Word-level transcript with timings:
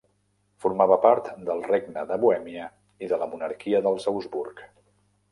Formava 0.63 0.95
part 1.01 1.27
del 1.49 1.59
regne 1.67 2.05
de 2.11 2.17
Bohèmia 2.23 2.65
i 3.07 3.09
de 3.11 3.19
la 3.25 3.27
monarquia 3.35 3.83
dels 3.89 4.09
Habsburg. 4.13 4.65